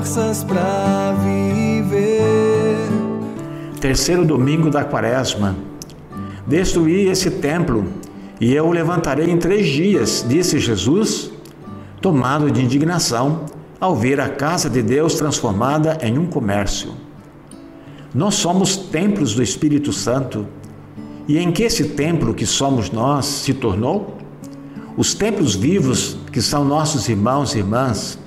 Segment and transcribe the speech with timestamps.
[0.00, 2.74] Forças para viver.
[3.80, 5.54] Terceiro domingo da quaresma.
[6.46, 7.84] Destruí esse templo
[8.40, 11.30] e eu o levantarei em três dias, disse Jesus,
[12.00, 13.44] tomado de indignação
[13.78, 16.92] ao ver a casa de Deus transformada em um comércio.
[18.14, 20.46] Nós somos templos do Espírito Santo.
[21.28, 24.16] E em que esse templo que somos nós se tornou?
[24.96, 28.18] Os templos vivos, que são nossos irmãos e irmãs,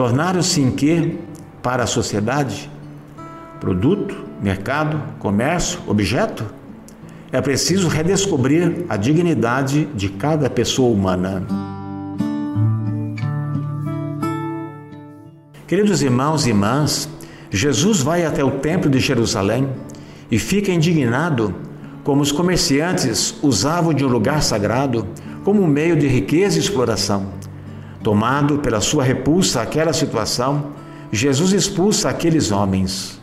[0.00, 1.18] tornaram-se em que
[1.62, 2.70] para a sociedade?
[3.60, 6.42] Produto, mercado, comércio, objeto?
[7.30, 11.46] É preciso redescobrir a dignidade de cada pessoa humana.
[15.68, 17.06] Queridos irmãos e irmãs,
[17.50, 19.68] Jesus vai até o Templo de Jerusalém
[20.30, 21.54] e fica indignado
[22.04, 25.06] como os comerciantes usavam de um lugar sagrado
[25.44, 27.49] como um meio de riqueza e exploração.
[28.02, 30.72] Tomado pela sua repulsa àquela situação,
[31.12, 33.20] Jesus expulsa aqueles homens.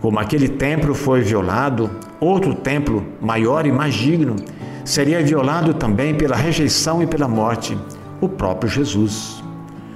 [0.00, 1.90] Como aquele templo foi violado,
[2.20, 4.36] outro templo, maior e mais digno,
[4.84, 7.76] seria violado também pela rejeição e pela morte,
[8.20, 9.42] o próprio Jesus.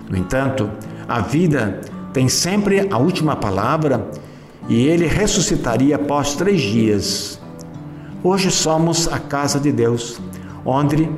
[0.08, 0.70] No entanto,
[1.06, 1.80] a vida
[2.12, 4.08] tem sempre a última palavra
[4.68, 7.40] e ele ressuscitaria após três dias.
[8.22, 10.20] Hoje somos a casa de Deus,
[10.64, 11.08] onde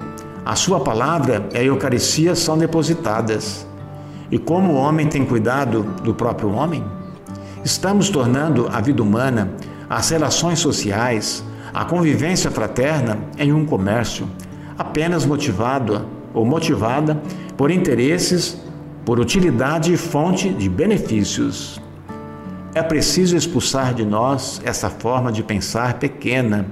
[0.45, 3.67] a sua palavra e a Eucaristia são depositadas.
[4.31, 6.85] E como o homem tem cuidado do próprio homem,
[7.65, 9.53] estamos tornando a vida humana,
[9.89, 14.29] as relações sociais, a convivência fraterna em um comércio,
[14.77, 17.23] apenas motivado ou motivada
[17.57, 18.61] por interesses,
[19.05, 21.81] por utilidade e fonte de benefícios.
[22.75, 26.67] É preciso expulsar de nós essa forma de pensar pequena,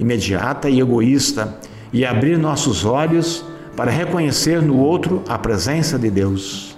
[0.00, 1.60] imediata e egoísta
[1.94, 3.44] e abrir nossos olhos
[3.76, 6.76] para reconhecer no outro a presença de Deus.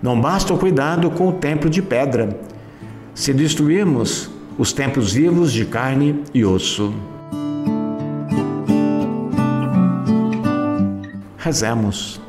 [0.00, 2.38] Não basta o cuidado com o templo de pedra,
[3.12, 6.94] se destruirmos os templos vivos de carne e osso.
[11.36, 12.20] Rezemos.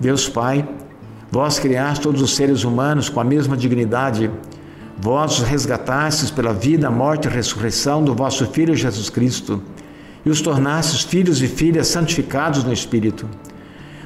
[0.00, 0.68] Deus Pai,
[1.30, 4.28] vós criaste todos os seres humanos com a mesma dignidade.
[4.98, 9.62] Vós os resgatastes pela vida, morte e ressurreição do vosso Filho Jesus Cristo
[10.24, 13.28] e os tornasses filhos e filhas santificados no Espírito.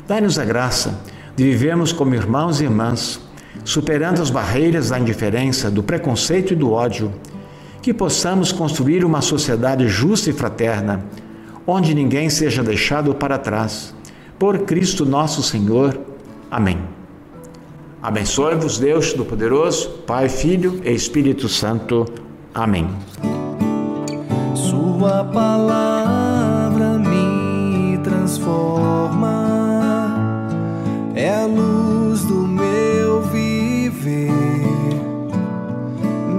[0.06, 0.98] Dai-nos a graça
[1.34, 3.20] de vivermos como irmãos e irmãs,
[3.64, 7.12] superando as barreiras da indiferença, do preconceito e do ódio,
[7.82, 11.04] que possamos construir uma sociedade justa e fraterna,
[11.66, 13.94] onde ninguém seja deixado para trás.
[14.38, 15.98] Por Cristo nosso Senhor.
[16.50, 16.78] Amém.
[18.02, 22.06] Abençoe-vos, Deus Todo-Poderoso, Pai, Filho e Espírito Santo.
[22.54, 22.88] Amém.
[24.54, 26.05] Sua palavra
[28.26, 30.12] transforma,
[31.14, 34.32] é a luz do meu viver.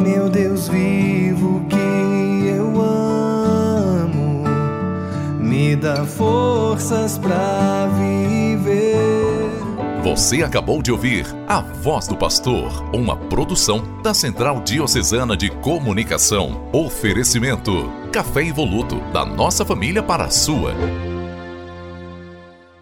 [0.03, 4.43] Meu Deus vivo que eu amo,
[5.39, 9.47] me dá forças para viver.
[10.03, 16.69] Você acabou de ouvir A Voz do Pastor, uma produção da Central Diocesana de Comunicação.
[16.73, 20.73] Oferecimento: Café Evoluto, da nossa família para a sua.